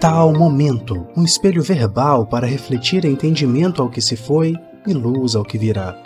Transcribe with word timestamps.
Tal 0.00 0.32
momento, 0.32 1.08
um 1.16 1.24
espelho 1.24 1.60
verbal 1.60 2.24
para 2.24 2.46
refletir 2.46 3.04
entendimento 3.04 3.82
ao 3.82 3.90
que 3.90 4.00
se 4.00 4.16
foi 4.16 4.54
e 4.86 4.92
luz 4.92 5.34
ao 5.34 5.42
que 5.42 5.58
virá. 5.58 6.00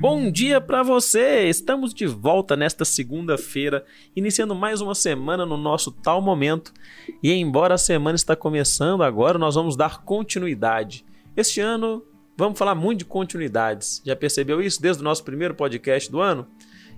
Bom 0.00 0.30
dia 0.32 0.62
para 0.62 0.82
você! 0.82 1.46
Estamos 1.46 1.92
de 1.92 2.06
volta 2.06 2.56
nesta 2.56 2.86
segunda-feira, 2.86 3.84
iniciando 4.16 4.54
mais 4.54 4.80
uma 4.80 4.94
semana 4.94 5.44
no 5.44 5.58
nosso 5.58 5.92
tal 5.92 6.22
momento. 6.22 6.72
E 7.22 7.30
embora 7.30 7.74
a 7.74 7.78
semana 7.78 8.16
está 8.16 8.34
começando 8.34 9.02
agora, 9.02 9.38
nós 9.38 9.56
vamos 9.56 9.76
dar 9.76 10.02
continuidade. 10.04 11.04
Este 11.36 11.60
ano 11.60 12.02
vamos 12.34 12.58
falar 12.58 12.74
muito 12.74 13.00
de 13.00 13.04
continuidades. 13.04 14.00
Já 14.06 14.16
percebeu 14.16 14.62
isso 14.62 14.80
desde 14.80 15.02
o 15.02 15.04
nosso 15.04 15.22
primeiro 15.22 15.54
podcast 15.54 16.10
do 16.10 16.18
ano? 16.18 16.46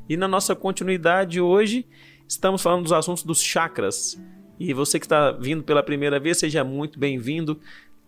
E 0.09 0.17
na 0.17 0.29
nossa 0.29 0.55
continuidade 0.55 1.41
hoje, 1.41 1.87
estamos 2.29 2.63
falando 2.63 2.83
dos 2.83 2.93
assuntos 2.93 3.23
dos 3.23 3.43
chakras. 3.43 4.21
E 4.59 4.73
você 4.73 4.99
que 4.99 5.07
está 5.07 5.33
vindo 5.33 5.63
pela 5.63 5.83
primeira 5.83 6.21
vez, 6.21 6.39
seja 6.39 6.63
muito 6.63 6.99
bem-vindo. 6.99 7.59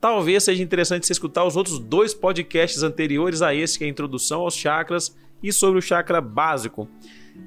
Talvez 0.01 0.45
seja 0.45 0.63
interessante 0.63 1.07
você 1.07 1.13
escutar 1.13 1.45
os 1.45 1.57
outros 1.57 1.79
dois 1.79 2.13
podcasts 2.13 2.83
anteriores 2.83 3.43
a 3.43 3.55
esse, 3.55 3.79
que 3.79 3.85
é 3.85 3.87
a 3.87 3.91
introdução 3.91 4.43
aos 4.43 4.55
chakras 4.55 5.17
e 5.43 5.53
sobre 5.53 5.79
o 5.79 5.83
chakra 5.83 6.21
básico. 6.21 6.89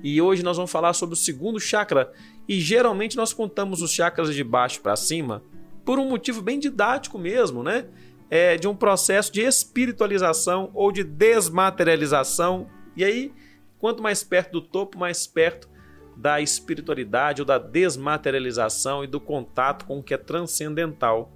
E 0.03 0.21
hoje 0.21 0.43
nós 0.43 0.57
vamos 0.57 0.71
falar 0.71 0.93
sobre 0.93 1.13
o 1.13 1.17
segundo 1.17 1.59
chakra. 1.59 2.11
E 2.47 2.59
geralmente 2.59 3.15
nós 3.15 3.33
contamos 3.33 3.81
os 3.81 3.91
chakras 3.91 4.33
de 4.33 4.43
baixo 4.43 4.81
para 4.81 4.95
cima 4.95 5.43
por 5.85 5.99
um 5.99 6.09
motivo 6.09 6.41
bem 6.41 6.59
didático 6.59 7.17
mesmo, 7.17 7.63
né? 7.63 7.85
É 8.29 8.57
de 8.57 8.67
um 8.67 8.75
processo 8.75 9.31
de 9.31 9.39
espiritualização 9.39 10.69
ou 10.73 10.91
de 10.91 11.01
desmaterialização. 11.01 12.67
E 12.95 13.05
aí, 13.05 13.31
quanto 13.79 14.03
mais 14.03 14.21
perto 14.21 14.51
do 14.51 14.61
topo, 14.61 14.99
mais 14.99 15.25
perto 15.25 15.69
da 16.17 16.41
espiritualidade 16.41 17.41
ou 17.41 17.45
da 17.45 17.59
desmaterialização 17.59 19.03
e 19.03 19.07
do 19.07 19.19
contato 19.19 19.85
com 19.85 19.99
o 19.99 20.03
que 20.03 20.13
é 20.13 20.17
transcendental. 20.17 21.31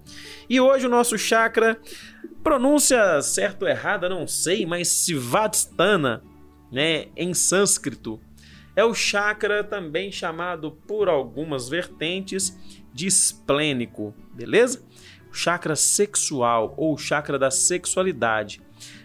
E 0.50 0.60
hoje 0.60 0.88
o 0.88 0.90
nosso 0.90 1.18
chakra, 1.18 1.80
pronúncia 2.44 3.22
certa 3.22 3.66
ou 3.66 3.72
errada, 3.72 4.10
não 4.10 4.28
sei, 4.28 4.66
mas 4.66 4.88
Sivadstana, 4.88 6.24
né, 6.72 7.08
em 7.16 7.34
sânscrito, 7.34 8.20
é 8.76 8.84
o 8.84 8.94
chakra 8.94 9.64
também 9.64 10.12
chamado 10.12 10.72
por 10.72 11.08
algumas 11.08 11.70
vertentes 11.70 12.58
de 12.94 13.06
esplênico, 13.06 14.16
beleza? 14.34 14.82
Chakra 15.32 15.76
sexual 15.76 16.74
ou 16.76 16.98
chakra 16.98 17.38
da 17.38 17.52
sexualidade 17.52 18.62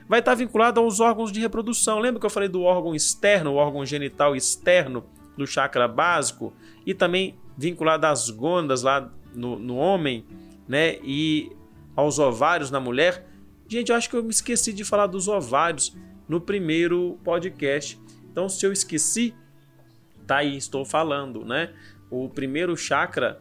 vai 0.08 0.20
estar 0.20 0.34
vinculado 0.34 0.80
aos 0.80 1.00
órgãos 1.00 1.32
de 1.32 1.40
reprodução. 1.40 1.98
Lembra 1.98 2.20
que 2.20 2.26
eu 2.26 2.30
falei 2.30 2.48
do 2.48 2.62
órgão 2.62 2.94
externo, 2.94 3.52
o 3.52 3.56
órgão 3.56 3.84
genital 3.84 4.34
externo? 4.34 5.04
Do 5.36 5.46
chakra 5.46 5.86
básico 5.86 6.52
e 6.84 6.94
também 6.94 7.36
vinculado 7.56 8.06
às 8.06 8.30
gônadas 8.30 8.82
lá 8.82 9.10
no, 9.34 9.58
no 9.58 9.76
homem, 9.76 10.24
né? 10.68 10.98
E 11.02 11.50
aos 11.94 12.18
ovários 12.18 12.70
na 12.70 12.80
mulher. 12.80 13.26
Gente, 13.68 13.90
eu 13.90 13.96
acho 13.96 14.08
que 14.08 14.16
eu 14.16 14.22
me 14.22 14.30
esqueci 14.30 14.72
de 14.72 14.84
falar 14.84 15.06
dos 15.06 15.28
ovários 15.28 15.96
no 16.28 16.40
primeiro 16.40 17.18
podcast. 17.24 18.00
Então, 18.30 18.48
se 18.48 18.64
eu 18.66 18.72
esqueci, 18.72 19.34
tá 20.26 20.38
aí, 20.38 20.56
estou 20.56 20.84
falando, 20.84 21.44
né? 21.44 21.72
O 22.10 22.28
primeiro 22.28 22.76
chakra, 22.76 23.40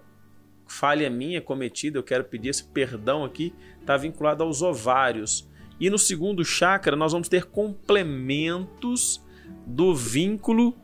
falha 0.67 1.09
minha 1.09 1.41
cometida, 1.41 1.99
eu 1.99 2.03
quero 2.03 2.23
pedir 2.23 2.49
esse 2.49 2.63
perdão 2.63 3.23
aqui, 3.23 3.53
está 3.80 3.97
vinculado 3.97 4.43
aos 4.43 4.61
ovários. 4.61 5.47
E 5.80 5.89
no 5.89 5.97
segundo 5.97 6.43
chakra, 6.43 6.95
nós 6.95 7.11
vamos 7.11 7.27
ter 7.27 7.45
complementos 7.45 9.23
do 9.65 9.93
vínculo 9.93 10.75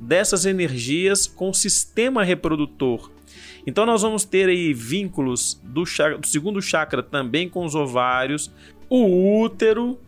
dessas 0.00 0.46
energias 0.46 1.26
com 1.26 1.50
o 1.50 1.54
sistema 1.54 2.24
reprodutor. 2.24 3.10
Então 3.66 3.84
nós 3.84 4.02
vamos 4.02 4.24
ter 4.24 4.48
aí 4.48 4.72
vínculos 4.72 5.60
do, 5.62 5.84
chakra, 5.84 6.18
do 6.18 6.26
segundo 6.26 6.62
chakra 6.62 7.02
também 7.02 7.48
com 7.48 7.64
os 7.64 7.74
ovários, 7.74 8.50
o 8.88 9.42
útero, 9.42 9.98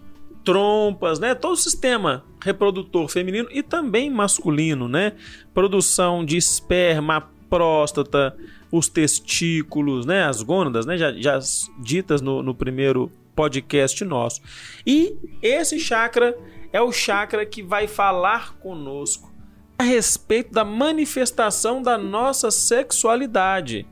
trompas, 0.43 1.19
né? 1.19 1.35
Todo 1.35 1.53
o 1.53 1.57
sistema 1.57 2.25
reprodutor 2.43 3.09
feminino 3.09 3.49
e 3.53 3.63
também 3.63 4.11
masculino, 4.11 4.89
né? 4.89 5.13
Produção 5.55 6.25
de 6.25 6.37
esperma, 6.37 7.31
próstata, 7.49 8.37
os 8.71 8.89
testículos, 8.89 10.07
né? 10.07 10.25
As 10.25 10.43
gônadas, 10.43 10.87
né? 10.87 10.97
Já, 10.97 11.13
já 11.13 11.39
ditas 11.79 12.21
no, 12.21 12.43
no 12.43 12.55
primeiro 12.55 13.13
podcast 13.37 14.05
nosso. 14.05 14.41
E 14.87 15.15
esse 15.43 15.79
chakra 15.79 16.37
é 16.73 16.81
o 16.81 16.91
chakra 16.91 17.47
que 17.47 17.63
vai 17.63 17.87
falar 17.87 18.55
conosco 18.55 19.32
a 19.83 19.85
respeito 19.85 20.53
da 20.53 20.65
manifestação 20.65 21.83
da 21.83 21.99
nossa 21.99 22.53
sexualidade, 22.53 23.85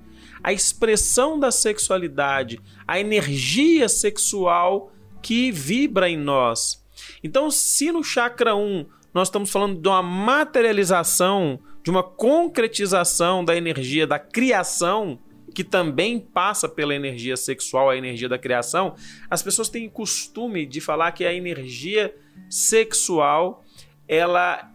a 0.42 0.52
expressão 0.52 1.38
da 1.38 1.50
sexualidade, 1.50 2.60
a 2.86 3.00
energia 3.00 3.88
sexual 3.88 4.92
que 5.20 5.50
vibra 5.50 6.08
em 6.08 6.16
nós. 6.16 6.80
Então, 7.24 7.50
se 7.50 7.90
no 7.90 8.04
chakra 8.04 8.54
1 8.54 8.86
nós 9.12 9.26
estamos 9.26 9.50
falando 9.50 9.80
de 9.80 9.88
uma 9.88 10.00
materialização, 10.00 11.58
de 11.82 11.90
uma 11.90 12.04
concretização 12.04 13.44
da 13.44 13.56
energia 13.56 14.06
da 14.06 14.20
criação, 14.20 15.18
que 15.52 15.64
também 15.64 16.20
passa 16.20 16.68
pela 16.68 16.94
energia 16.94 17.36
sexual, 17.36 17.90
a 17.90 17.96
energia 17.96 18.28
da 18.28 18.38
criação, 18.38 18.94
as 19.28 19.42
pessoas 19.42 19.68
têm 19.68 19.90
costume 19.90 20.64
de 20.64 20.80
falar 20.80 21.10
que 21.10 21.24
a 21.24 21.34
energia 21.34 22.14
sexual 22.48 23.64
ela 24.06 24.69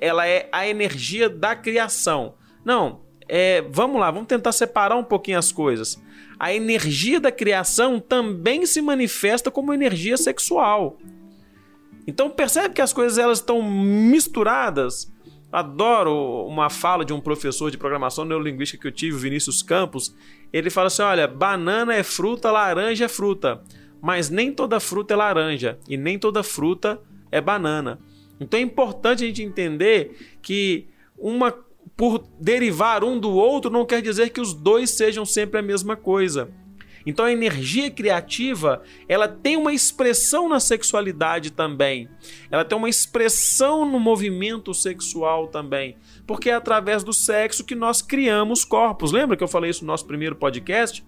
ela 0.00 0.26
é 0.26 0.48
a 0.52 0.66
energia 0.66 1.28
da 1.28 1.56
criação. 1.56 2.34
Não, 2.64 3.00
é, 3.28 3.62
vamos 3.70 4.00
lá, 4.00 4.10
vamos 4.10 4.28
tentar 4.28 4.52
separar 4.52 4.96
um 4.96 5.04
pouquinho 5.04 5.38
as 5.38 5.52
coisas. 5.52 6.02
A 6.38 6.52
energia 6.52 7.20
da 7.20 7.32
criação 7.32 7.98
também 7.98 8.64
se 8.64 8.80
manifesta 8.80 9.50
como 9.50 9.74
energia 9.74 10.16
sexual. 10.16 10.98
Então 12.06 12.30
percebe 12.30 12.74
que 12.74 12.80
as 12.80 12.92
coisas 12.92 13.18
elas 13.18 13.38
estão 13.38 13.62
misturadas. 13.62 15.12
Adoro 15.50 16.46
uma 16.46 16.70
fala 16.70 17.04
de 17.04 17.12
um 17.12 17.20
professor 17.20 17.70
de 17.70 17.78
programação 17.78 18.24
neurolinguística 18.24 18.80
que 18.80 18.88
eu 18.88 18.92
tive, 18.92 19.18
Vinícius 19.18 19.62
Campos. 19.62 20.14
Ele 20.52 20.70
fala 20.70 20.86
assim: 20.86 21.02
olha, 21.02 21.26
banana 21.26 21.94
é 21.94 22.02
fruta, 22.02 22.50
laranja 22.50 23.06
é 23.06 23.08
fruta, 23.08 23.62
mas 24.00 24.30
nem 24.30 24.52
toda 24.52 24.80
fruta 24.80 25.14
é 25.14 25.16
laranja 25.16 25.78
e 25.88 25.96
nem 25.96 26.18
toda 26.18 26.42
fruta 26.42 27.00
é 27.30 27.40
banana. 27.40 27.98
Então 28.40 28.58
é 28.58 28.62
importante 28.62 29.24
a 29.24 29.26
gente 29.26 29.42
entender 29.42 30.36
que 30.42 30.86
uma 31.16 31.52
por 31.96 32.24
derivar 32.38 33.02
um 33.02 33.18
do 33.18 33.30
outro 33.32 33.70
não 33.70 33.84
quer 33.84 34.00
dizer 34.00 34.30
que 34.30 34.40
os 34.40 34.54
dois 34.54 34.90
sejam 34.90 35.24
sempre 35.24 35.58
a 35.58 35.62
mesma 35.62 35.96
coisa. 35.96 36.48
Então 37.04 37.24
a 37.24 37.32
energia 37.32 37.90
criativa, 37.90 38.82
ela 39.08 39.26
tem 39.26 39.56
uma 39.56 39.72
expressão 39.72 40.48
na 40.48 40.60
sexualidade 40.60 41.50
também. 41.50 42.08
Ela 42.50 42.64
tem 42.64 42.76
uma 42.76 42.88
expressão 42.88 43.90
no 43.90 43.98
movimento 43.98 44.74
sexual 44.74 45.48
também, 45.48 45.96
porque 46.26 46.50
é 46.50 46.54
através 46.54 47.02
do 47.02 47.12
sexo 47.12 47.64
que 47.64 47.74
nós 47.74 48.02
criamos 48.02 48.64
corpos. 48.64 49.10
Lembra 49.10 49.36
que 49.36 49.42
eu 49.42 49.48
falei 49.48 49.70
isso 49.70 49.84
no 49.84 49.88
nosso 49.88 50.06
primeiro 50.06 50.36
podcast? 50.36 51.02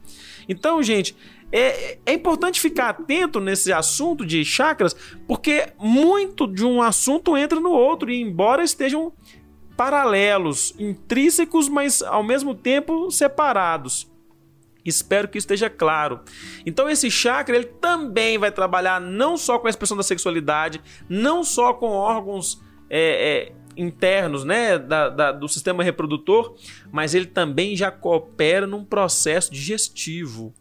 Então, 0.48 0.82
gente, 0.82 1.14
é, 1.52 1.98
é 2.06 2.12
importante 2.12 2.60
ficar 2.60 2.90
atento 2.90 3.40
nesse 3.40 3.72
assunto 3.72 4.24
de 4.24 4.44
chakras, 4.44 4.94
porque 5.26 5.72
muito 5.78 6.46
de 6.46 6.64
um 6.64 6.80
assunto 6.80 7.36
entra 7.36 7.58
no 7.58 7.70
outro, 7.70 8.10
e 8.10 8.20
embora 8.20 8.62
estejam 8.62 9.12
paralelos, 9.76 10.74
intrínsecos, 10.78 11.68
mas 11.68 12.02
ao 12.02 12.22
mesmo 12.22 12.54
tempo 12.54 13.10
separados. 13.10 14.10
Espero 14.84 15.28
que 15.28 15.38
esteja 15.38 15.68
claro. 15.68 16.20
Então 16.64 16.88
esse 16.88 17.10
chakra 17.10 17.56
ele 17.56 17.66
também 17.66 18.38
vai 18.38 18.50
trabalhar 18.50 19.00
não 19.00 19.36
só 19.36 19.58
com 19.58 19.66
a 19.66 19.70
expressão 19.70 19.96
da 19.96 20.02
sexualidade, 20.02 20.80
não 21.08 21.44
só 21.44 21.74
com 21.74 21.88
órgãos 21.88 22.60
é, 22.88 23.48
é, 23.48 23.52
internos, 23.76 24.44
né, 24.44 24.78
da, 24.78 25.08
da, 25.08 25.32
do 25.32 25.48
sistema 25.48 25.82
reprodutor, 25.82 26.54
mas 26.90 27.14
ele 27.14 27.26
também 27.26 27.76
já 27.76 27.90
coopera 27.90 28.66
num 28.66 28.84
processo 28.84 29.52
digestivo. 29.52 30.54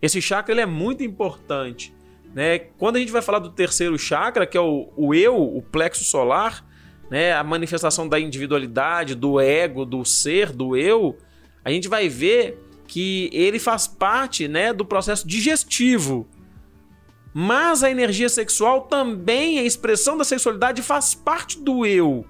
Esse 0.00 0.20
chakra 0.20 0.52
ele 0.52 0.60
é 0.60 0.66
muito 0.66 1.02
importante. 1.02 1.94
Né? 2.34 2.58
Quando 2.58 2.96
a 2.96 2.98
gente 2.98 3.12
vai 3.12 3.22
falar 3.22 3.38
do 3.38 3.50
terceiro 3.50 3.98
chakra, 3.98 4.46
que 4.46 4.56
é 4.56 4.60
o, 4.60 4.88
o 4.96 5.14
eu, 5.14 5.36
o 5.36 5.62
plexo 5.62 6.04
solar, 6.04 6.64
né? 7.10 7.32
a 7.32 7.42
manifestação 7.42 8.08
da 8.08 8.18
individualidade, 8.18 9.14
do 9.14 9.40
ego, 9.40 9.84
do 9.84 10.04
ser, 10.04 10.52
do 10.52 10.76
eu, 10.76 11.18
a 11.64 11.70
gente 11.70 11.88
vai 11.88 12.08
ver 12.08 12.58
que 12.86 13.30
ele 13.32 13.58
faz 13.58 13.86
parte 13.86 14.48
né, 14.48 14.72
do 14.72 14.84
processo 14.84 15.26
digestivo. 15.26 16.26
Mas 17.32 17.84
a 17.84 17.90
energia 17.90 18.28
sexual 18.28 18.82
também, 18.82 19.60
a 19.60 19.62
expressão 19.62 20.16
da 20.16 20.24
sexualidade, 20.24 20.82
faz 20.82 21.14
parte 21.14 21.60
do 21.60 21.86
eu. 21.86 22.24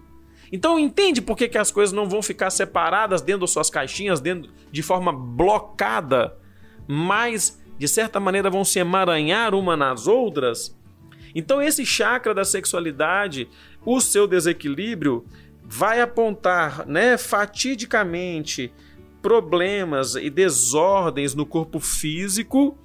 Então 0.52 0.78
entende 0.78 1.22
por 1.22 1.36
que, 1.36 1.48
que 1.48 1.56
as 1.56 1.70
coisas 1.70 1.92
não 1.92 2.08
vão 2.08 2.22
ficar 2.22 2.50
separadas 2.50 3.22
dentro 3.22 3.42
das 3.42 3.50
suas 3.50 3.70
caixinhas, 3.70 4.20
dentro 4.20 4.50
de 4.70 4.82
forma 4.82 5.12
blocada, 5.12 6.36
mas 6.86 7.59
de 7.80 7.88
certa 7.88 8.20
maneira 8.20 8.50
vão 8.50 8.62
se 8.62 8.78
emaranhar 8.78 9.54
uma 9.54 9.74
nas 9.74 10.06
outras. 10.06 10.76
Então 11.34 11.62
esse 11.62 11.86
chakra 11.86 12.34
da 12.34 12.44
sexualidade, 12.44 13.48
o 13.86 14.02
seu 14.02 14.28
desequilíbrio 14.28 15.24
vai 15.64 16.02
apontar, 16.02 16.86
né, 16.86 17.16
fatidicamente 17.16 18.70
problemas 19.22 20.14
e 20.14 20.28
desordens 20.28 21.34
no 21.34 21.46
corpo 21.46 21.80
físico 21.80 22.76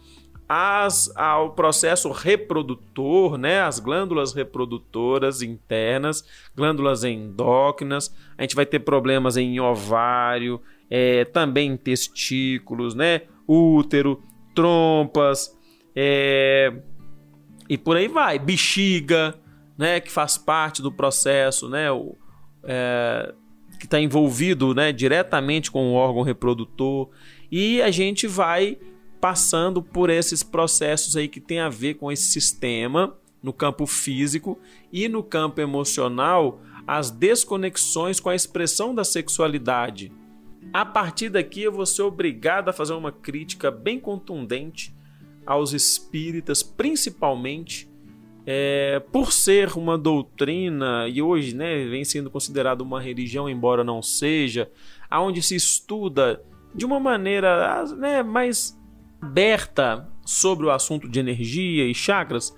as, 0.48 1.12
ao 1.14 1.52
processo 1.52 2.10
reprodutor, 2.10 3.38
né, 3.38 3.64
as 3.64 3.80
glândulas 3.80 4.32
reprodutoras 4.34 5.42
internas, 5.42 6.24
glândulas 6.56 7.04
endócrinas. 7.04 8.16
A 8.38 8.44
gente 8.44 8.56
vai 8.56 8.66
ter 8.66 8.80
problemas 8.80 9.36
em 9.36 9.60
ovário, 9.60 10.62
é, 10.90 11.26
também 11.26 11.76
testículos, 11.76 12.96
né, 12.96 13.24
útero, 13.46 14.24
trompas, 14.56 15.56
é, 15.96 16.74
e 17.70 17.78
por 17.78 17.98
aí 17.98 18.08
vai, 18.08 18.40
bexiga, 18.40 19.36
né, 19.78 20.00
que 20.00 20.12
faz 20.12 20.38
parte 20.38 20.82
do 20.82 20.92
processo, 20.92 21.70
né, 21.70 21.92
o, 21.92 22.16
é, 22.64 23.34
que 23.80 23.86
está 23.86 24.00
envolvido 24.00 24.74
né, 24.74 24.92
diretamente 24.92 25.70
com 25.70 25.92
o 25.92 25.94
órgão 25.94 26.24
reprodutor, 26.24 27.10
e 27.52 27.82
a 27.82 27.92
gente 27.92 28.26
vai 28.26 28.78
passando 29.20 29.82
por 29.82 30.10
esses 30.10 30.44
processos 30.44 31.16
aí 31.16 31.28
que 31.28 31.40
tem 31.40 31.60
a 31.60 31.70
ver 31.70 31.96
com 31.96 32.12
esse 32.12 32.26
sistema 32.26 33.16
no 33.42 33.54
campo 33.54 33.86
físico 33.86 34.60
e 34.92 35.08
no 35.08 35.24
campo 35.24 35.62
emocional, 35.62 36.62
as 36.88 37.12
desconexões 37.12 38.20
com 38.20 38.30
a 38.30 38.36
expressão 38.36 38.94
da 38.94 39.04
sexualidade. 39.04 40.12
A 40.74 40.86
partir 40.86 41.30
daqui 41.30 41.62
eu 41.62 41.72
vou 41.72 41.86
ser 41.86 42.02
obrigado 42.02 42.70
a 42.70 42.74
fazer 42.74 42.94
uma 42.94 43.12
crítica 43.12 43.72
bem 43.72 44.00
contundente 44.00 44.94
aos 45.46 45.74
espíritas, 45.74 46.64
principalmente 46.64 47.90
é, 48.46 49.00
por 49.12 49.32
ser 49.32 49.76
uma 49.78 49.98
doutrina 49.98 51.08
e 51.08 51.22
hoje 51.22 51.56
né, 51.56 51.86
vem 51.86 52.04
sendo 52.04 52.30
considerado 52.30 52.82
uma 52.82 53.02
religião, 53.02 53.50
embora 53.50 53.84
não 53.84 54.02
seja, 54.02 54.70
aonde 55.10 55.42
se 55.42 55.56
estuda 55.56 56.44
de 56.74 56.86
uma 56.86 57.00
maneira 57.00 57.86
né, 57.96 58.22
mais 58.22 58.78
aberta 59.22 60.08
sobre 60.26 60.66
o 60.66 60.72
assunto 60.72 61.10
de 61.10 61.20
energia 61.20 61.86
e 61.86 61.94
chakras, 61.94 62.56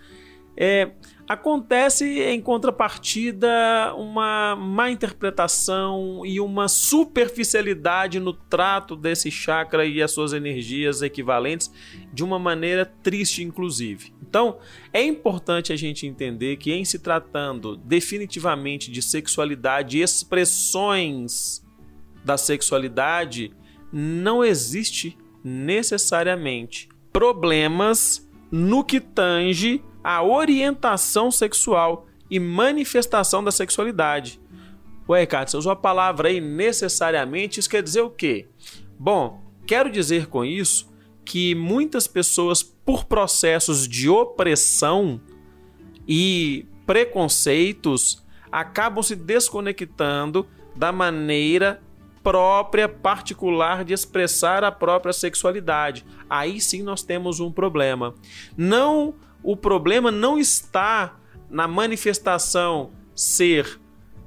é, 0.56 0.92
acontece 1.28 2.22
em 2.22 2.40
contrapartida 2.40 3.94
uma 3.96 4.56
má 4.56 4.90
interpretação 4.90 6.26
e 6.26 6.40
uma 6.40 6.68
superficialidade 6.68 8.20
no 8.20 8.32
trato 8.32 8.96
desse 8.96 9.30
chakra 9.30 9.86
e 9.86 10.02
as 10.02 10.12
suas 10.12 10.32
energias 10.32 11.02
equivalentes 11.02 11.72
de 12.14 12.24
uma 12.24 12.40
maneira 12.40 12.86
triste, 12.86 13.44
inclusive. 13.44 14.14
Então, 14.22 14.58
é 14.94 15.04
importante 15.04 15.74
a 15.74 15.76
gente 15.76 16.08
entender 16.08 16.58
que, 16.58 16.72
em 16.72 16.86
se 16.86 17.00
tratando 17.00 17.76
definitivamente 17.76 18.90
de 18.90 19.02
sexualidade 19.02 19.98
e 19.98 20.02
expressões 20.02 21.66
da 22.24 22.38
sexualidade, 22.38 23.54
não 23.92 24.44
existe 24.44 25.18
necessariamente 25.44 26.90
problemas 27.12 28.30
no 28.52 28.84
que 28.84 29.00
tange 29.00 29.84
a 30.08 30.24
orientação 30.24 31.30
sexual 31.30 32.08
e 32.32 32.40
manifestação 32.40 33.44
da 33.44 33.52
sexualidade. 33.52 34.40
Ué, 35.10 35.20
Ricardo, 35.20 35.50
você 35.50 35.58
usou 35.58 35.74
a 35.74 35.76
palavra 35.76 36.30
aí 36.30 36.40
necessariamente, 36.40 37.60
isso 37.60 37.70
quer 37.70 37.84
dizer 37.84 38.00
o 38.00 38.10
quê? 38.10 38.48
Bom, 38.98 39.44
quero 39.66 39.92
dizer 39.92 40.28
com 40.28 40.46
isso 40.46 40.90
que 41.26 41.54
muitas 41.54 42.08
pessoas, 42.08 42.64
por 42.64 43.04
processos 43.04 43.86
de 43.86 44.08
opressão 44.08 45.20
e 46.08 46.66
preconceitos, 46.86 48.26
acabam 48.50 49.04
se 49.04 49.14
desconectando 49.14 50.48
da 50.74 50.90
maneira 50.90 51.82
própria, 52.24 52.88
particular 52.88 53.84
de 53.84 53.94
expressar 53.94 54.64
a 54.64 54.72
própria 54.72 55.12
sexualidade. 55.12 56.06
Aí 56.30 56.62
sim 56.62 56.82
nós 56.82 57.04
temos 57.04 57.42
um 57.42 57.52
problema. 57.52 58.16
Não, 58.56 59.14
o 59.44 59.56
problema 59.56 60.12
não 60.12 60.38
está 60.38 61.18
na 61.50 61.68
manifestação 61.68 62.92
ser 63.16 63.80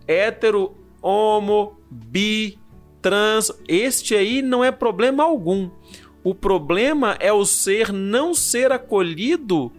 hétero, 0.07 0.77
homo, 1.03 1.79
bi, 1.91 2.59
trans. 3.01 3.53
Este 3.69 4.15
aí 4.15 4.43
não 4.43 4.65
é 4.65 4.71
problema 4.71 5.25
algum. 5.25 5.71
O 6.23 6.35
problema 6.35 7.17
é 7.21 7.33
o 7.33 7.45
ser 7.45 7.93
não 7.93 8.35
ser 8.35 8.73
acolhido 8.73 9.73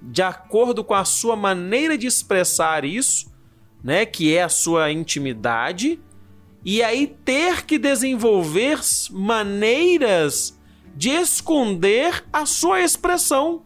de 0.00 0.22
acordo 0.22 0.84
com 0.84 0.94
a 0.94 1.04
sua 1.04 1.34
maneira 1.34 1.98
de 1.98 2.06
expressar 2.06 2.84
isso, 2.84 3.32
né, 3.82 4.06
que 4.06 4.34
é 4.34 4.42
a 4.42 4.48
sua 4.48 4.92
intimidade, 4.92 6.00
e 6.64 6.82
aí 6.82 7.06
ter 7.24 7.64
que 7.64 7.78
desenvolver 7.78 8.78
maneiras 9.10 10.58
de 10.94 11.10
esconder 11.10 12.24
a 12.32 12.46
sua 12.46 12.80
expressão. 12.80 13.62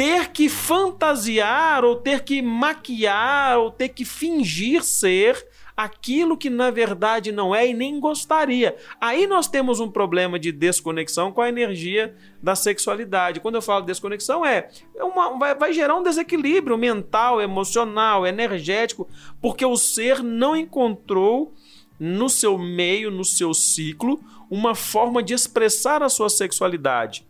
Ter 0.00 0.30
que 0.30 0.48
fantasiar, 0.48 1.84
ou 1.84 1.94
ter 1.94 2.24
que 2.24 2.40
maquiar, 2.40 3.58
ou 3.58 3.70
ter 3.70 3.90
que 3.90 4.02
fingir 4.02 4.82
ser 4.82 5.46
aquilo 5.76 6.38
que 6.38 6.48
na 6.48 6.70
verdade 6.70 7.30
não 7.30 7.54
é 7.54 7.68
e 7.68 7.74
nem 7.74 8.00
gostaria. 8.00 8.74
Aí 8.98 9.26
nós 9.26 9.46
temos 9.46 9.78
um 9.78 9.90
problema 9.90 10.38
de 10.38 10.52
desconexão 10.52 11.30
com 11.30 11.42
a 11.42 11.50
energia 11.50 12.16
da 12.42 12.54
sexualidade. 12.54 13.40
Quando 13.40 13.56
eu 13.56 13.60
falo 13.60 13.84
desconexão, 13.84 14.42
é, 14.42 14.70
uma, 14.96 15.38
vai, 15.38 15.54
vai 15.54 15.70
gerar 15.70 15.94
um 15.96 16.02
desequilíbrio 16.02 16.78
mental, 16.78 17.38
emocional, 17.38 18.26
energético, 18.26 19.06
porque 19.38 19.66
o 19.66 19.76
ser 19.76 20.22
não 20.22 20.56
encontrou 20.56 21.52
no 21.98 22.30
seu 22.30 22.56
meio, 22.56 23.10
no 23.10 23.22
seu 23.22 23.52
ciclo, 23.52 24.18
uma 24.50 24.74
forma 24.74 25.22
de 25.22 25.34
expressar 25.34 26.02
a 26.02 26.08
sua 26.08 26.30
sexualidade. 26.30 27.28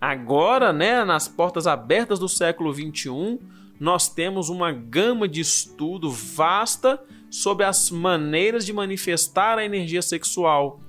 Agora, 0.00 0.72
né, 0.72 1.04
nas 1.04 1.28
portas 1.28 1.66
abertas 1.66 2.18
do 2.18 2.28
século 2.28 2.72
21, 2.72 3.38
nós 3.78 4.08
temos 4.08 4.48
uma 4.48 4.72
gama 4.72 5.28
de 5.28 5.40
estudo 5.40 6.10
vasta 6.10 7.02
sobre 7.30 7.64
as 7.64 7.90
maneiras 7.90 8.64
de 8.64 8.72
manifestar 8.72 9.58
a 9.58 9.64
energia 9.64 10.02
sexual 10.02 10.80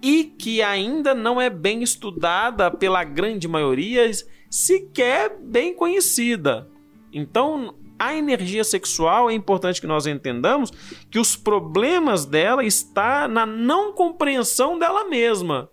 e 0.00 0.24
que 0.24 0.62
ainda 0.62 1.14
não 1.14 1.40
é 1.40 1.48
bem 1.48 1.82
estudada 1.82 2.70
pela 2.70 3.02
grande 3.02 3.48
maioria, 3.48 4.10
sequer 4.50 5.36
bem 5.40 5.74
conhecida. 5.74 6.68
Então, 7.12 7.74
a 7.98 8.14
energia 8.14 8.64
sexual 8.64 9.30
é 9.30 9.34
importante 9.34 9.80
que 9.80 9.86
nós 9.86 10.06
entendamos 10.06 10.70
que 11.10 11.18
os 11.18 11.36
problemas 11.36 12.24
dela 12.24 12.64
está 12.64 13.26
na 13.26 13.46
não 13.46 13.92
compreensão 13.92 14.78
dela 14.78 15.08
mesma. 15.08 15.70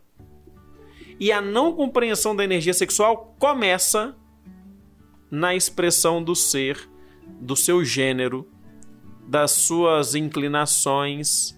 E 1.21 1.31
a 1.31 1.39
não 1.39 1.71
compreensão 1.71 2.35
da 2.35 2.43
energia 2.43 2.73
sexual 2.73 3.35
começa 3.37 4.15
na 5.29 5.53
expressão 5.53 6.23
do 6.23 6.35
ser, 6.35 6.89
do 7.39 7.55
seu 7.55 7.85
gênero, 7.85 8.49
das 9.27 9.51
suas 9.51 10.15
inclinações, 10.15 11.55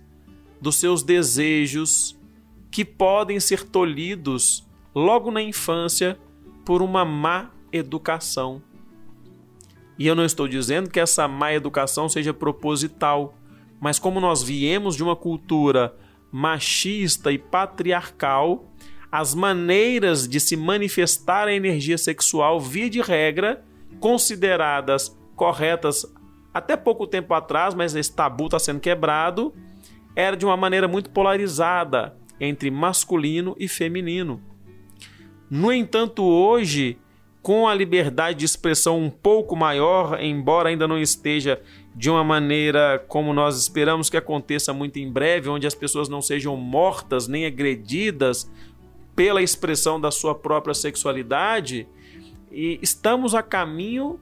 dos 0.59 0.75
seus 0.75 1.01
desejos, 1.01 2.19
que 2.69 2.83
podem 2.83 3.39
ser 3.39 3.63
tolhidos 3.63 4.67
logo 4.93 5.31
na 5.31 5.41
infância 5.41 6.19
por 6.65 6.81
uma 6.81 7.05
má 7.05 7.49
educação. 7.71 8.61
E 9.97 10.05
eu 10.05 10.13
não 10.13 10.25
estou 10.25 10.45
dizendo 10.45 10.89
que 10.89 10.99
essa 10.99 11.25
má 11.25 11.53
educação 11.53 12.09
seja 12.09 12.33
proposital, 12.33 13.37
mas 13.79 13.97
como 13.97 14.19
nós 14.19 14.43
viemos 14.43 14.97
de 14.97 15.03
uma 15.03 15.15
cultura 15.15 15.95
machista 16.29 17.31
e 17.31 17.37
patriarcal, 17.37 18.69
as 19.13 19.35
maneiras 19.35 20.27
de 20.27 20.39
se 20.39 20.57
manifestar 20.57 21.47
a 21.47 21.53
energia 21.53 21.99
sexual, 21.99 22.59
via 22.59 22.89
de 22.89 22.99
regra, 22.99 23.63
consideradas 23.99 25.15
corretas 25.35 26.03
até 26.51 26.75
pouco 26.75 27.05
tempo 27.05 27.31
atrás, 27.35 27.75
mas 27.75 27.93
esse 27.93 28.11
tabu 28.11 28.45
está 28.45 28.57
sendo 28.57 28.79
quebrado, 28.79 29.53
era 30.15 30.35
de 30.35 30.43
uma 30.43 30.57
maneira 30.57 30.87
muito 30.87 31.11
polarizada 31.11 32.17
entre 32.39 32.71
masculino 32.71 33.55
e 33.59 33.67
feminino. 33.67 34.41
No 35.47 35.71
entanto, 35.71 36.23
hoje 36.23 36.97
com 37.43 37.67
a 37.67 37.75
liberdade 37.75 38.39
de 38.39 38.45
expressão 38.45 38.97
um 38.97 39.09
pouco 39.11 39.55
maior, 39.55 40.17
embora 40.23 40.69
ainda 40.69 40.87
não 40.87 40.97
esteja 40.97 41.61
de 41.93 42.09
uma 42.09 42.23
maneira 42.23 43.03
como 43.07 43.33
nós 43.33 43.59
esperamos 43.59 44.09
que 44.09 44.17
aconteça 44.17 44.73
muito 44.73 44.97
em 44.97 45.11
breve, 45.11 45.49
onde 45.49 45.67
as 45.67 45.75
pessoas 45.75 46.09
não 46.09 46.21
sejam 46.21 46.55
mortas 46.55 47.27
nem 47.27 47.45
agredidas 47.45 48.49
pela 49.15 49.41
expressão 49.41 49.99
da 49.99 50.11
sua 50.11 50.33
própria 50.33 50.73
sexualidade, 50.73 51.87
e 52.51 52.79
estamos 52.81 53.33
a 53.33 53.41
caminho 53.41 54.19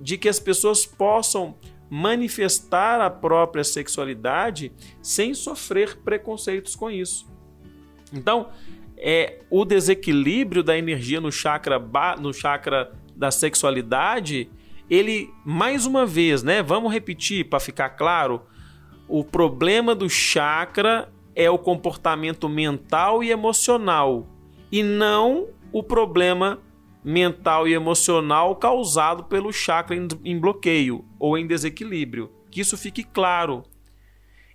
de 0.00 0.16
que 0.16 0.28
as 0.28 0.38
pessoas 0.38 0.86
possam 0.86 1.56
manifestar 1.90 3.00
a 3.00 3.10
própria 3.10 3.64
sexualidade 3.64 4.72
sem 5.00 5.32
sofrer 5.32 5.98
preconceitos 5.98 6.76
com 6.76 6.90
isso. 6.90 7.26
Então, 8.12 8.50
é 8.96 9.40
o 9.50 9.64
desequilíbrio 9.64 10.62
da 10.62 10.76
energia 10.76 11.20
no 11.20 11.30
chakra 11.30 11.78
no 12.20 12.32
chakra 12.32 12.92
da 13.16 13.30
sexualidade, 13.30 14.50
ele 14.90 15.30
mais 15.44 15.86
uma 15.86 16.04
vez, 16.04 16.42
né? 16.42 16.62
Vamos 16.62 16.92
repetir 16.92 17.48
para 17.48 17.60
ficar 17.60 17.90
claro. 17.90 18.42
o 19.08 19.24
problema 19.24 19.94
do 19.94 20.08
chakra 20.08 21.10
é 21.38 21.48
o 21.48 21.56
comportamento 21.56 22.48
mental 22.48 23.22
e 23.22 23.30
emocional 23.30 24.26
e 24.72 24.82
não 24.82 25.46
o 25.72 25.84
problema 25.84 26.60
mental 27.04 27.68
e 27.68 27.72
emocional 27.72 28.56
causado 28.56 29.22
pelo 29.22 29.52
chakra 29.52 29.96
em 30.24 30.36
bloqueio 30.36 31.04
ou 31.16 31.38
em 31.38 31.46
desequilíbrio. 31.46 32.32
Que 32.50 32.60
isso 32.60 32.76
fique 32.76 33.04
claro. 33.04 33.62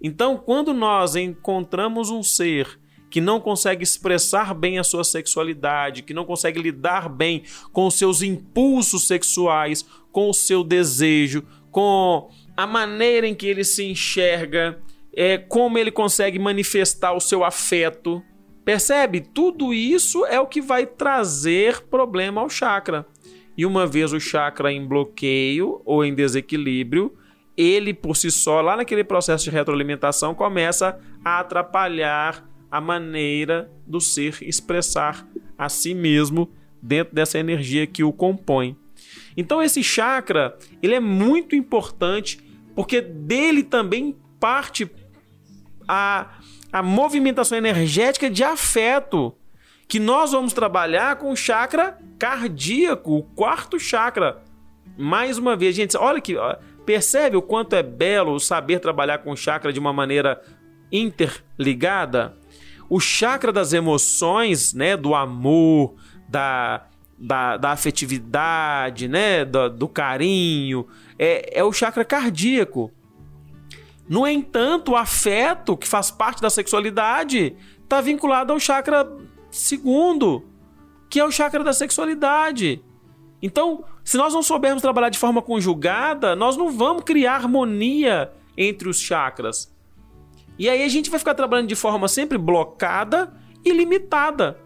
Então, 0.01 0.37
quando 0.37 0.73
nós 0.73 1.15
encontramos 1.15 2.09
um 2.09 2.21
ser 2.21 2.77
que 3.09 3.21
não 3.21 3.39
consegue 3.39 3.83
expressar 3.83 4.53
bem 4.53 4.77
a 4.77 4.83
sua 4.83 5.05
sexualidade, 5.05 6.01
que 6.01 6.13
não 6.13 6.25
consegue 6.25 6.61
lidar 6.61 7.07
bem 7.07 7.43
com 7.71 7.87
os 7.87 7.93
seus 7.93 8.21
impulsos 8.21 9.07
sexuais, 9.07 9.85
com 10.11 10.29
o 10.29 10.33
seu 10.33 10.65
desejo, 10.65 11.45
com 11.71 12.29
a 12.57 12.67
maneira 12.67 13.25
em 13.25 13.33
que 13.33 13.47
ele 13.47 13.63
se 13.63 13.85
enxerga, 13.85 14.81
é, 15.15 15.37
como 15.37 15.77
ele 15.77 15.91
consegue 15.91 16.39
manifestar 16.39 17.13
o 17.13 17.19
seu 17.19 17.43
afeto. 17.43 18.23
Percebe? 18.65 19.21
Tudo 19.21 19.73
isso 19.73 20.25
é 20.25 20.39
o 20.39 20.47
que 20.47 20.61
vai 20.61 20.85
trazer 20.85 21.81
problema 21.83 22.41
ao 22.41 22.49
chakra. 22.49 23.05
E 23.57 23.65
uma 23.65 23.85
vez 23.85 24.13
o 24.13 24.19
chakra 24.19 24.71
em 24.71 24.85
bloqueio 24.85 25.81
ou 25.85 26.03
em 26.03 26.15
desequilíbrio, 26.15 27.13
ele 27.55 27.93
por 27.93 28.15
si 28.15 28.31
só, 28.31 28.61
lá 28.61 28.75
naquele 28.75 29.03
processo 29.03 29.43
de 29.43 29.51
retroalimentação, 29.51 30.33
começa 30.33 30.99
a 31.23 31.39
atrapalhar 31.39 32.49
a 32.71 32.81
maneira 32.81 33.71
do 33.85 34.01
ser 34.01 34.37
expressar 34.41 35.27
a 35.55 35.69
si 35.69 35.93
mesmo 35.93 36.49
dentro 36.81 37.13
dessa 37.13 37.37
energia 37.37 37.85
que 37.85 38.03
o 38.03 38.11
compõe. 38.11 38.75
Então 39.37 39.61
esse 39.61 39.83
chakra, 39.83 40.57
ele 40.81 40.95
é 40.95 40.99
muito 40.99 41.55
importante 41.55 42.39
porque 42.73 42.99
dele 42.99 43.61
também 43.61 44.15
parte 44.39 44.89
a, 45.87 46.27
a 46.71 46.83
movimentação 46.83 47.57
energética 47.57 48.29
de 48.29 48.43
afeto, 48.43 49.35
que 49.87 49.99
nós 49.99 50.31
vamos 50.31 50.53
trabalhar 50.53 51.17
com 51.17 51.31
o 51.31 51.35
chakra 51.35 51.97
cardíaco, 52.17 53.17
o 53.17 53.23
quarto 53.23 53.79
chakra. 53.79 54.41
Mais 54.97 55.37
uma 55.37 55.55
vez, 55.55 55.75
gente, 55.75 55.97
olha 55.97 56.21
que 56.21 56.35
percebe 56.85 57.35
o 57.35 57.41
quanto 57.41 57.75
é 57.75 57.83
belo 57.83 58.39
saber 58.39 58.79
trabalhar 58.79 59.19
com 59.19 59.31
o 59.31 59.37
chakra 59.37 59.73
de 59.73 59.79
uma 59.79 59.93
maneira 59.93 60.41
interligada? 60.91 62.37
O 62.89 62.99
chakra 62.99 63.51
das 63.51 63.73
emoções, 63.73 64.73
né, 64.73 64.95
do 64.95 65.15
amor, 65.15 65.95
da 66.29 66.87
da, 67.17 67.57
da 67.57 67.71
afetividade, 67.71 69.07
né? 69.07 69.45
Do, 69.45 69.69
do 69.69 69.87
carinho, 69.87 70.85
é, 71.17 71.59
é 71.59 71.63
o 71.63 71.71
chakra 71.71 72.03
cardíaco. 72.03 72.91
No 74.07 74.27
entanto, 74.27 74.91
o 74.91 74.95
afeto, 74.95 75.77
que 75.77 75.87
faz 75.87 76.11
parte 76.11 76.41
da 76.41 76.49
sexualidade, 76.49 77.55
está 77.81 78.01
vinculado 78.01 78.51
ao 78.51 78.59
chakra 78.59 79.09
segundo, 79.49 80.43
que 81.09 81.19
é 81.19 81.25
o 81.25 81.31
chakra 81.31 81.63
da 81.63 81.73
sexualidade. 81.73 82.83
Então, 83.41 83.83
se 84.03 84.17
nós 84.17 84.33
não 84.33 84.43
soubermos 84.43 84.81
trabalhar 84.81 85.09
de 85.09 85.17
forma 85.17 85.41
conjugada, 85.41 86.35
nós 86.35 86.57
não 86.57 86.71
vamos 86.71 87.03
criar 87.03 87.35
harmonia 87.35 88.31
entre 88.57 88.89
os 88.89 88.99
chakras. 88.99 89.73
E 90.57 90.69
aí 90.69 90.83
a 90.83 90.87
gente 90.87 91.09
vai 91.09 91.19
ficar 91.19 91.33
trabalhando 91.33 91.67
de 91.67 91.75
forma 91.75 92.07
sempre 92.07 92.37
blocada 92.37 93.33
e 93.65 93.71
limitada. 93.71 94.59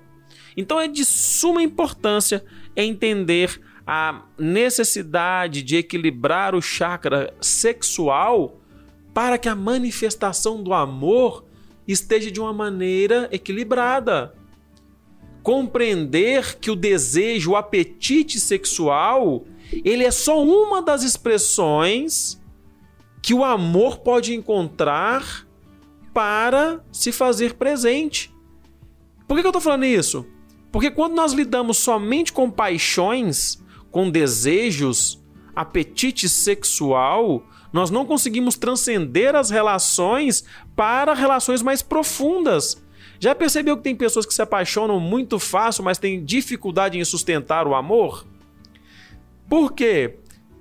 Então 0.56 0.80
é 0.80 0.88
de 0.88 1.06
suma 1.06 1.62
importância 1.62 2.44
entender 2.76 3.62
a 3.86 4.24
necessidade 4.38 5.62
de 5.62 5.78
equilibrar 5.78 6.54
o 6.54 6.62
chakra 6.62 7.34
sexual 7.40 8.60
para 9.18 9.40
que 9.40 9.50
a 9.50 9.56
manifestação 9.56 10.62
do 10.62 10.72
amor 10.72 11.44
esteja 11.88 12.30
de 12.30 12.40
uma 12.40 12.54
maneira 12.54 13.28
equilibrada. 13.32 14.36
Compreender 15.42 16.60
que 16.60 16.70
o 16.70 16.76
desejo, 16.76 17.54
o 17.54 17.56
apetite 17.56 18.40
sexual, 18.40 19.44
ele 19.84 20.04
é 20.04 20.12
só 20.12 20.40
uma 20.44 20.84
das 20.84 21.02
expressões 21.02 22.40
que 23.20 23.34
o 23.34 23.44
amor 23.44 24.02
pode 24.02 24.36
encontrar 24.36 25.48
para 26.14 26.86
se 26.92 27.12
fazer 27.12 27.56
presente. 27.56 28.32
Por 29.28 29.36
que, 29.36 29.44
eu 29.44 29.50
estou 29.50 29.60
falando 29.60 29.86
isso? 29.86 30.28
Porque 30.72 30.92
quando 30.92 31.16
nós 31.16 31.34
lidamos 31.34 31.80
somente 31.80 32.32
com 32.32 32.52
paixões, 32.52 33.58
com 33.90 34.12
desejos, 34.12 35.20
apetite 35.56 36.30
sexual, 36.30 37.44
nós 37.72 37.90
não 37.90 38.06
conseguimos 38.06 38.58
transcender 38.58 39.36
as 39.36 39.50
relações 39.50 40.44
para 40.76 41.14
relações 41.14 41.62
mais 41.62 41.82
profundas. 41.82 42.82
Já 43.20 43.34
percebeu 43.34 43.76
que 43.78 43.84
tem 43.84 43.96
pessoas 43.96 44.26
que 44.26 44.34
se 44.34 44.42
apaixonam 44.42 45.00
muito 45.00 45.40
fácil, 45.40 45.84
mas 45.84 45.98
têm 45.98 46.24
dificuldade 46.24 47.00
em 47.00 47.04
sustentar 47.04 47.68
o 47.68 47.76
amor? 47.76 48.26
Por 49.50 49.74
quê? 49.74 50.18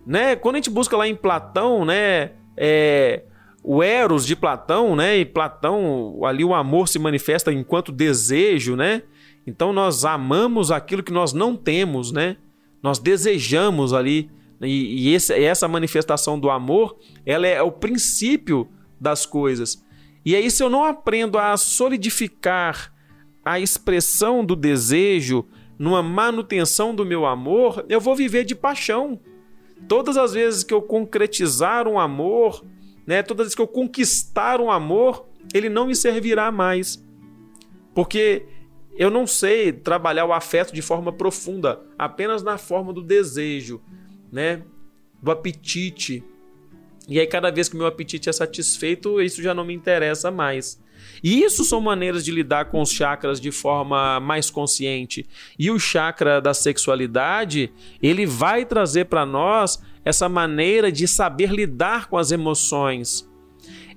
Né? 0.06 0.36
Quando 0.36 0.56
a 0.56 0.58
gente 0.58 0.70
busca 0.70 0.96
lá 0.96 1.06
em 1.06 1.14
Platão, 1.14 1.84
né, 1.84 2.32
é, 2.56 3.24
o 3.62 3.82
eros 3.82 4.24
de 4.24 4.36
Platão, 4.36 4.94
né, 4.94 5.18
e 5.18 5.24
Platão, 5.24 6.24
ali 6.24 6.44
o 6.44 6.54
amor 6.54 6.88
se 6.88 6.98
manifesta 6.98 7.52
enquanto 7.52 7.90
desejo, 7.90 8.76
né? 8.76 9.02
Então 9.44 9.72
nós 9.72 10.04
amamos 10.04 10.70
aquilo 10.70 11.02
que 11.02 11.12
nós 11.12 11.32
não 11.32 11.56
temos, 11.56 12.12
né? 12.12 12.36
Nós 12.82 12.98
desejamos 12.98 13.92
ali 13.92 14.30
e, 14.62 15.08
e 15.08 15.14
esse, 15.14 15.32
essa 15.34 15.68
manifestação 15.68 16.38
do 16.38 16.50
amor, 16.50 16.96
ela 17.24 17.46
é 17.46 17.60
o 17.62 17.72
princípio 17.72 18.68
das 19.00 19.26
coisas. 19.26 19.84
E 20.24 20.34
aí 20.34 20.50
se 20.50 20.62
eu 20.62 20.70
não 20.70 20.84
aprendo 20.84 21.38
a 21.38 21.56
solidificar 21.56 22.92
a 23.44 23.60
expressão 23.60 24.44
do 24.44 24.56
desejo 24.56 25.46
numa 25.78 26.02
manutenção 26.02 26.94
do 26.94 27.04
meu 27.04 27.26
amor, 27.26 27.84
eu 27.88 28.00
vou 28.00 28.16
viver 28.16 28.44
de 28.44 28.54
paixão. 28.54 29.20
Todas 29.86 30.16
as 30.16 30.32
vezes 30.32 30.64
que 30.64 30.74
eu 30.74 30.82
concretizar 30.82 31.86
um 31.86 31.98
amor, 31.98 32.64
né, 33.06 33.22
todas 33.22 33.42
as 33.42 33.46
vezes 33.46 33.54
que 33.54 33.62
eu 33.62 33.68
conquistar 33.68 34.60
um 34.60 34.70
amor, 34.70 35.26
ele 35.54 35.68
não 35.68 35.86
me 35.86 35.94
servirá 35.94 36.50
mais. 36.50 37.04
Porque 37.94 38.46
eu 38.96 39.10
não 39.10 39.26
sei 39.26 39.72
trabalhar 39.72 40.24
o 40.24 40.32
afeto 40.32 40.74
de 40.74 40.82
forma 40.82 41.12
profunda, 41.12 41.80
apenas 41.98 42.42
na 42.42 42.58
forma 42.58 42.92
do 42.92 43.02
desejo, 43.02 43.80
né? 44.30 44.62
Do 45.22 45.30
apetite. 45.30 46.22
E 47.08 47.20
aí, 47.20 47.26
cada 47.26 47.50
vez 47.50 47.68
que 47.68 47.74
o 47.74 47.78
meu 47.78 47.86
apetite 47.86 48.28
é 48.28 48.32
satisfeito, 48.32 49.20
isso 49.20 49.42
já 49.42 49.54
não 49.54 49.64
me 49.64 49.74
interessa 49.74 50.30
mais. 50.30 50.82
E 51.22 51.42
isso 51.42 51.64
são 51.64 51.80
maneiras 51.80 52.24
de 52.24 52.30
lidar 52.30 52.66
com 52.66 52.80
os 52.80 52.90
chakras 52.90 53.40
de 53.40 53.52
forma 53.52 54.18
mais 54.20 54.50
consciente. 54.50 55.26
E 55.58 55.70
o 55.70 55.78
chakra 55.78 56.40
da 56.40 56.52
sexualidade, 56.52 57.72
ele 58.02 58.26
vai 58.26 58.64
trazer 58.64 59.06
para 59.06 59.24
nós 59.24 59.80
essa 60.04 60.28
maneira 60.28 60.90
de 60.90 61.06
saber 61.06 61.50
lidar 61.50 62.08
com 62.08 62.16
as 62.16 62.32
emoções 62.32 63.28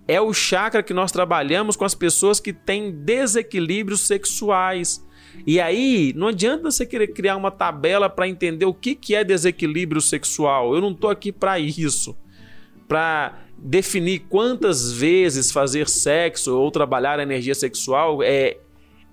é 0.09 0.19
o 0.19 0.33
chakra 0.33 0.81
que 0.81 0.91
nós 0.91 1.11
trabalhamos 1.11 1.75
com 1.75 1.85
as 1.85 1.93
pessoas 1.93 2.39
que 2.39 2.51
têm 2.51 2.91
desequilíbrios 2.91 4.07
sexuais. 4.07 5.05
E 5.45 5.59
aí, 5.59 6.13
não 6.15 6.27
adianta 6.27 6.69
você 6.69 6.85
querer 6.85 7.07
criar 7.07 7.35
uma 7.35 7.51
tabela 7.51 8.09
para 8.09 8.27
entender 8.27 8.65
o 8.65 8.73
que, 8.73 8.95
que 8.95 9.15
é 9.15 9.23
desequilíbrio 9.23 10.01
sexual. 10.01 10.75
Eu 10.75 10.81
não 10.81 10.91
estou 10.91 11.09
aqui 11.09 11.31
para 11.31 11.59
isso. 11.59 12.15
Para 12.87 13.39
definir 13.57 14.19
quantas 14.29 14.91
vezes 14.91 15.51
fazer 15.51 15.87
sexo 15.87 16.57
ou 16.57 16.71
trabalhar 16.71 17.19
a 17.19 17.23
energia 17.23 17.55
sexual 17.55 18.23
é, 18.23 18.57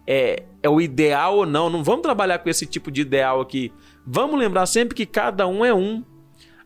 é, 0.07 0.45
é 0.63 0.69
o 0.69 0.81
ideal 0.81 1.39
ou 1.39 1.47
não. 1.47 1.69
Não 1.69 1.83
vamos 1.83 2.03
trabalhar 2.03 2.39
com 2.39 2.49
esse 2.49 2.67
tipo 2.67 2.91
de 2.91 3.03
ideal 3.03 3.41
aqui. 3.41 3.73
Vamos 4.07 4.39
lembrar 4.39 4.67
sempre 4.67 4.95
que 4.95 5.07
cada 5.07 5.47
um 5.47 5.65
é 5.65 5.75
um. 5.75 6.05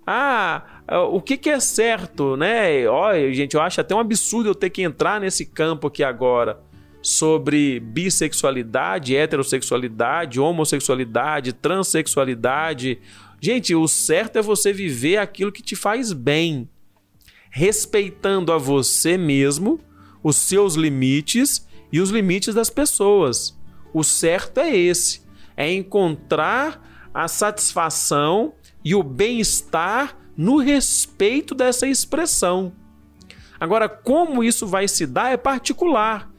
Ah, 0.07 0.65
o 1.11 1.21
que, 1.21 1.37
que 1.37 1.51
é 1.51 1.61
certo, 1.61 2.37
né? 2.37 2.89
Olha, 2.89 3.33
gente, 3.33 3.55
eu 3.55 3.61
acho 3.61 3.81
até 3.81 3.95
um 3.95 4.01
absurdo 4.01 4.49
eu 4.49 4.55
ter 4.55 4.71
que 4.71 4.83
entrar 4.83 5.21
nesse 5.21 5.47
campo 5.47 5.87
aqui 5.87 6.03
agora 6.03 6.70
sobre 7.03 7.81
bissexualidade, 7.81 9.17
heterossexualidade, 9.17 10.41
homossexualidade, 10.41 11.53
transexualidade. 11.53 12.99
Gente, 13.41 13.75
o 13.75 13.89
certo 13.89 14.39
é 14.39 14.43
você 14.43 14.73
viver 14.73 15.17
aquilo 15.17 15.53
que 15.53 15.63
te 15.63 15.75
faz 15.75 16.13
bem, 16.13 16.69
respeitando 17.51 18.53
a 18.53 18.59
você 18.59 19.17
mesmo, 19.17 19.81
os 20.23 20.37
seus 20.37 20.75
limites 20.75 21.67
e 21.91 22.01
os 22.01 22.11
limites 22.11 22.55
das 22.55 22.69
pessoas. 22.69 23.59
O 23.95 24.05
certo 24.05 24.59
é 24.59 24.77
esse: 24.77 25.23
é 25.57 25.73
encontrar 25.73 27.11
a 27.13 27.27
satisfação 27.27 28.55
e 28.85 28.95
o 28.95 29.03
bem-estar 29.03 30.17
no 30.37 30.59
respeito 30.59 31.55
dessa 31.55 31.87
expressão. 31.87 32.73
Agora, 33.59 33.89
como 33.89 34.43
isso 34.43 34.67
vai 34.67 34.89
se 34.89 35.07
dar 35.07 35.33
é 35.33 35.37
particular. 35.37 36.30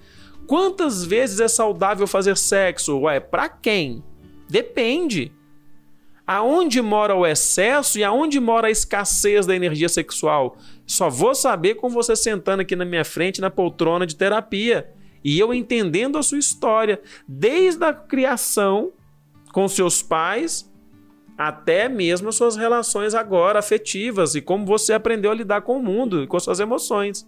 Quantas 0.51 1.05
vezes 1.05 1.39
é 1.39 1.47
saudável 1.47 2.05
fazer 2.05 2.35
sexo? 2.35 2.99
Ué, 2.99 3.21
para 3.21 3.47
quem? 3.47 4.03
Depende. 4.49 5.31
aonde 6.27 6.81
mora 6.81 7.15
o 7.15 7.25
excesso 7.25 7.97
e 7.97 8.03
aonde 8.03 8.37
mora 8.37 8.67
a 8.67 8.69
escassez 8.69 9.45
da 9.45 9.55
energia 9.55 9.87
sexual. 9.87 10.57
Só 10.85 11.09
vou 11.09 11.33
saber 11.33 11.75
com 11.75 11.87
você 11.87 12.17
sentando 12.17 12.63
aqui 12.63 12.75
na 12.75 12.83
minha 12.83 13.05
frente 13.05 13.39
na 13.39 13.49
poltrona 13.49 14.05
de 14.05 14.17
terapia 14.17 14.91
e 15.23 15.39
eu 15.39 15.53
entendendo 15.53 16.17
a 16.17 16.23
sua 16.23 16.37
história, 16.37 17.01
desde 17.25 17.85
a 17.85 17.93
criação 17.93 18.91
com 19.53 19.69
seus 19.69 20.01
pais 20.01 20.69
até 21.37 21.87
mesmo 21.87 22.27
as 22.27 22.35
suas 22.35 22.57
relações 22.57 23.13
agora 23.13 23.59
afetivas 23.59 24.35
e 24.35 24.41
como 24.41 24.65
você 24.65 24.91
aprendeu 24.91 25.31
a 25.31 25.35
lidar 25.35 25.61
com 25.61 25.77
o 25.77 25.83
mundo 25.83 26.21
e 26.21 26.27
com 26.27 26.37
suas 26.41 26.59
emoções. 26.59 27.25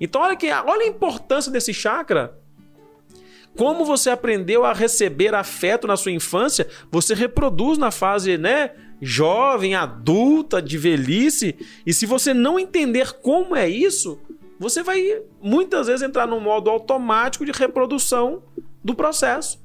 Então 0.00 0.20
olha 0.20 0.36
que 0.36 0.50
olha 0.50 0.84
a 0.84 0.88
importância 0.88 1.50
desse 1.50 1.72
chakra 1.74 2.38
como 3.58 3.84
você 3.84 4.08
aprendeu 4.08 4.64
a 4.64 4.72
receber 4.72 5.34
afeto 5.34 5.88
na 5.88 5.96
sua 5.96 6.12
infância, 6.12 6.68
você 6.92 7.12
reproduz 7.12 7.76
na 7.76 7.90
fase, 7.90 8.38
né, 8.38 8.70
jovem, 9.00 9.74
adulta, 9.74 10.62
de 10.62 10.78
velhice. 10.78 11.56
E 11.84 11.92
se 11.92 12.06
você 12.06 12.32
não 12.32 12.56
entender 12.56 13.14
como 13.14 13.56
é 13.56 13.68
isso, 13.68 14.20
você 14.60 14.80
vai 14.80 15.22
muitas 15.42 15.88
vezes 15.88 16.02
entrar 16.02 16.24
no 16.24 16.40
modo 16.40 16.70
automático 16.70 17.44
de 17.44 17.50
reprodução 17.50 18.44
do 18.82 18.94
processo 18.94 19.60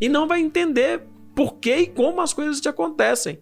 e 0.00 0.08
não 0.08 0.26
vai 0.26 0.40
entender 0.40 1.02
por 1.34 1.56
que 1.56 1.76
e 1.76 1.86
como 1.86 2.22
as 2.22 2.32
coisas 2.32 2.62
te 2.62 2.68
acontecem. 2.70 3.38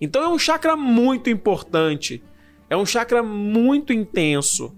Então 0.00 0.22
é 0.22 0.28
um 0.28 0.38
chakra 0.38 0.76
muito 0.76 1.28
importante, 1.28 2.22
é 2.70 2.76
um 2.76 2.86
chakra 2.86 3.20
muito 3.20 3.92
intenso, 3.92 4.72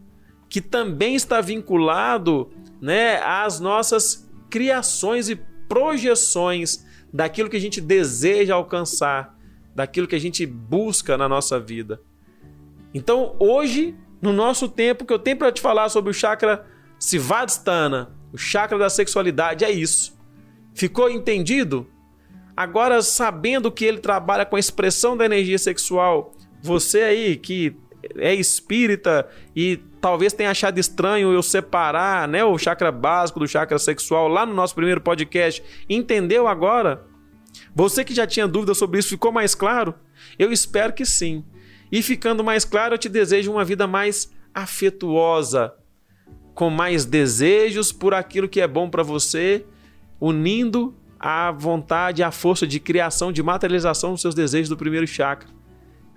que 0.54 0.60
também 0.60 1.16
está 1.16 1.40
vinculado 1.40 2.48
né, 2.80 3.16
as 3.16 3.58
nossas 3.58 4.30
criações 4.48 5.28
e 5.28 5.34
projeções 5.68 6.86
daquilo 7.12 7.50
que 7.50 7.56
a 7.56 7.60
gente 7.60 7.80
deseja 7.80 8.54
alcançar, 8.54 9.36
daquilo 9.74 10.06
que 10.06 10.14
a 10.14 10.20
gente 10.20 10.46
busca 10.46 11.18
na 11.18 11.28
nossa 11.28 11.58
vida. 11.58 12.00
Então, 12.94 13.34
hoje, 13.40 13.96
no 14.22 14.32
nosso 14.32 14.68
tempo, 14.68 15.04
que 15.04 15.12
eu 15.12 15.18
tenho 15.18 15.36
para 15.36 15.50
te 15.50 15.60
falar 15.60 15.88
sobre 15.88 16.12
o 16.12 16.14
chakra 16.14 16.64
Sivadhisthana, 17.00 18.14
o 18.32 18.38
chakra 18.38 18.78
da 18.78 18.88
sexualidade, 18.88 19.64
é 19.64 19.72
isso. 19.72 20.16
Ficou 20.72 21.10
entendido? 21.10 21.84
Agora, 22.56 23.02
sabendo 23.02 23.72
que 23.72 23.84
ele 23.84 23.98
trabalha 23.98 24.46
com 24.46 24.54
a 24.54 24.60
expressão 24.60 25.16
da 25.16 25.24
energia 25.24 25.58
sexual, 25.58 26.32
você 26.62 27.02
aí 27.02 27.36
que 27.36 27.76
é 28.16 28.34
espírita 28.34 29.28
e 29.54 29.78
talvez 30.00 30.32
tenha 30.32 30.50
achado 30.50 30.78
estranho 30.78 31.32
eu 31.32 31.42
separar 31.42 32.28
né, 32.28 32.44
o 32.44 32.58
chakra 32.58 32.92
básico 32.92 33.40
do 33.40 33.48
chakra 33.48 33.78
sexual 33.78 34.28
lá 34.28 34.44
no 34.44 34.54
nosso 34.54 34.74
primeiro 34.74 35.00
podcast, 35.00 35.62
entendeu 35.88 36.46
agora? 36.46 37.04
Você 37.74 38.04
que 38.04 38.14
já 38.14 38.26
tinha 38.26 38.46
dúvida 38.46 38.74
sobre 38.74 38.98
isso, 38.98 39.08
ficou 39.08 39.32
mais 39.32 39.54
claro? 39.54 39.94
Eu 40.38 40.52
espero 40.52 40.92
que 40.92 41.04
sim. 41.04 41.44
E 41.90 42.02
ficando 42.02 42.42
mais 42.42 42.64
claro, 42.64 42.94
eu 42.94 42.98
te 42.98 43.08
desejo 43.08 43.52
uma 43.52 43.64
vida 43.64 43.86
mais 43.86 44.32
afetuosa, 44.52 45.74
com 46.54 46.70
mais 46.70 47.04
desejos 47.04 47.92
por 47.92 48.14
aquilo 48.14 48.48
que 48.48 48.60
é 48.60 48.66
bom 48.66 48.88
para 48.88 49.02
você, 49.02 49.64
unindo 50.20 50.94
a 51.18 51.50
vontade, 51.50 52.22
a 52.22 52.30
força 52.30 52.66
de 52.66 52.78
criação, 52.78 53.32
de 53.32 53.42
materialização 53.42 54.12
dos 54.12 54.20
seus 54.20 54.34
desejos 54.34 54.68
do 54.68 54.76
primeiro 54.76 55.06
chakra. 55.06 55.48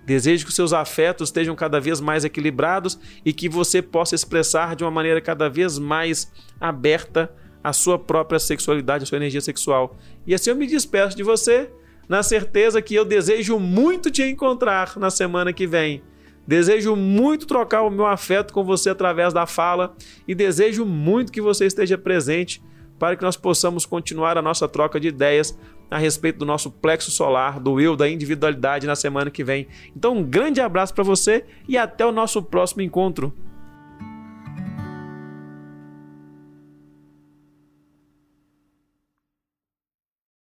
Desejo 0.08 0.46
que 0.46 0.52
seus 0.54 0.72
afetos 0.72 1.28
estejam 1.28 1.54
cada 1.54 1.78
vez 1.78 2.00
mais 2.00 2.24
equilibrados 2.24 2.98
e 3.22 3.30
que 3.30 3.46
você 3.46 3.82
possa 3.82 4.14
expressar 4.14 4.74
de 4.74 4.82
uma 4.82 4.90
maneira 4.90 5.20
cada 5.20 5.50
vez 5.50 5.78
mais 5.78 6.32
aberta 6.58 7.30
a 7.62 7.74
sua 7.74 7.98
própria 7.98 8.38
sexualidade, 8.38 9.04
a 9.04 9.06
sua 9.06 9.18
energia 9.18 9.42
sexual. 9.42 9.98
E 10.26 10.32
assim 10.32 10.48
eu 10.48 10.56
me 10.56 10.66
despeço 10.66 11.14
de 11.14 11.22
você, 11.22 11.70
na 12.08 12.22
certeza 12.22 12.80
que 12.80 12.94
eu 12.94 13.04
desejo 13.04 13.58
muito 13.58 14.10
te 14.10 14.22
encontrar 14.22 14.96
na 14.96 15.10
semana 15.10 15.52
que 15.52 15.66
vem. 15.66 16.02
Desejo 16.46 16.96
muito 16.96 17.46
trocar 17.46 17.82
o 17.82 17.90
meu 17.90 18.06
afeto 18.06 18.54
com 18.54 18.64
você 18.64 18.88
através 18.88 19.34
da 19.34 19.44
fala 19.44 19.94
e 20.26 20.34
desejo 20.34 20.86
muito 20.86 21.30
que 21.30 21.42
você 21.42 21.66
esteja 21.66 21.98
presente 21.98 22.62
para 22.98 23.14
que 23.14 23.22
nós 23.22 23.36
possamos 23.36 23.84
continuar 23.84 24.38
a 24.38 24.42
nossa 24.42 24.66
troca 24.66 24.98
de 24.98 25.08
ideias 25.08 25.54
a 25.90 25.98
respeito 25.98 26.38
do 26.38 26.44
nosso 26.44 26.70
plexo 26.70 27.10
solar, 27.10 27.58
do 27.58 27.80
eu, 27.80 27.96
da 27.96 28.08
individualidade 28.08 28.86
na 28.86 28.96
semana 28.96 29.30
que 29.30 29.42
vem. 29.42 29.66
Então, 29.96 30.16
um 30.16 30.22
grande 30.22 30.60
abraço 30.60 30.94
para 30.94 31.04
você 31.04 31.44
e 31.68 31.76
até 31.76 32.04
o 32.04 32.12
nosso 32.12 32.42
próximo 32.42 32.82
encontro. 32.82 33.32